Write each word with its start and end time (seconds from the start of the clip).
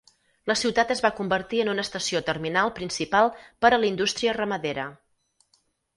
La 0.51 0.53
ciutat 0.61 0.93
es 0.93 1.01
va 1.05 1.11
convertir 1.17 1.59
en 1.65 1.69
una 1.73 1.85
estació 1.87 2.21
terminal 2.29 2.73
principal 2.79 3.31
per 3.67 3.71
a 3.73 3.79
la 3.85 3.91
indústria 3.93 4.35
ramadera. 4.39 4.87